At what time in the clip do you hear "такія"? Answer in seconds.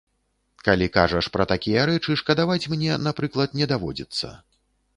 1.51-1.83